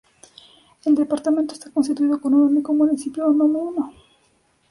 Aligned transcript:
El 0.83 0.95
departamento 0.95 1.53
está 1.53 1.69
constituido 1.69 2.19
con 2.19 2.33
un 2.33 2.41
único 2.41 2.73
municipio 2.73 3.27
homónimo. 3.27 3.93